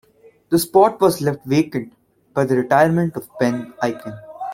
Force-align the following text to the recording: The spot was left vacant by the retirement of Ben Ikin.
The 0.49 0.57
spot 0.57 0.99
was 0.99 1.21
left 1.21 1.45
vacant 1.45 1.93
by 2.33 2.45
the 2.45 2.55
retirement 2.57 3.15
of 3.15 3.29
Ben 3.39 3.71
Ikin. 3.83 4.19